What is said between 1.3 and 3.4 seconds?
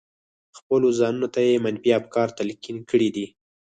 ته يې منفي افکار تلقين کړي دي.